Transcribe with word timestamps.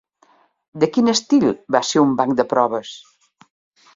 De 0.83 0.87
quin 0.95 1.09
estil 1.13 1.45
va 1.77 1.83
ser 1.91 2.03
un 2.05 2.17
banc 2.21 2.33
de 2.39 2.45
proves? 2.55 2.95